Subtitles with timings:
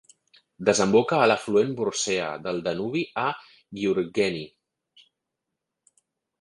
[0.69, 3.29] Desemboca a l'afluent Borcea del Danubi a
[3.83, 4.45] Giurgeni.